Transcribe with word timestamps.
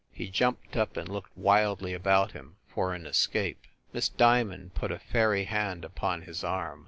He 0.11 0.29
jumped 0.31 0.75
up 0.77 0.97
and 0.97 1.07
looked 1.07 1.37
wildly 1.37 1.93
about 1.93 2.31
him 2.31 2.55
for 2.67 2.95
an 2.95 3.05
es 3.05 3.27
cape. 3.27 3.61
Miss 3.93 4.09
Diamond 4.09 4.73
put 4.73 4.89
a 4.91 4.97
fairy 4.97 5.43
hand 5.43 5.85
upon 5.85 6.23
his 6.23 6.43
arm. 6.43 6.79